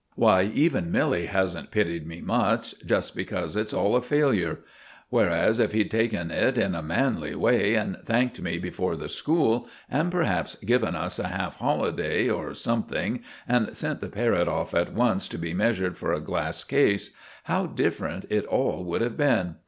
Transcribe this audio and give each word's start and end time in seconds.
Why, 0.15 0.45
even 0.55 0.91
Milly 0.91 1.27
hasn't 1.27 1.69
pitied 1.69 2.07
me 2.07 2.21
much—just 2.21 3.15
because 3.15 3.55
it's 3.55 3.71
all 3.71 3.95
a 3.95 4.01
failure; 4.01 4.61
whereas 5.09 5.59
if 5.59 5.73
he'd 5.73 5.91
taken 5.91 6.31
it 6.31 6.57
in 6.57 6.73
a 6.73 6.81
manly 6.81 7.35
way, 7.35 7.75
and 7.75 7.97
thanked 8.03 8.41
me 8.41 8.57
before 8.57 8.95
the 8.95 9.09
school, 9.09 9.67
and, 9.91 10.11
perhaps, 10.11 10.55
given 10.55 10.95
us 10.95 11.19
a 11.19 11.27
half 11.27 11.57
holiday 11.57 12.27
or 12.27 12.55
something 12.55 13.21
and 13.47 13.77
sent 13.77 14.01
the 14.01 14.09
parrot 14.09 14.47
off 14.47 14.73
at 14.73 14.91
once 14.91 15.27
to 15.27 15.37
be 15.37 15.53
measured 15.53 15.99
for 15.99 16.13
a 16.13 16.19
glass 16.19 16.63
case—how 16.63 17.67
different 17.67 18.25
it 18.31 18.47
all 18.47 18.83
would 18.83 19.01
have 19.01 19.17
been! 19.17 19.57